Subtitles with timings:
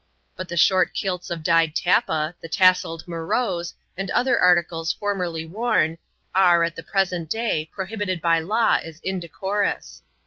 [0.35, 5.99] But the short kilts of dyed tappa, the tasselled maroes, and other articles formerly worn,
[6.33, 10.01] are, at the present day, prohibited by law as indecorous.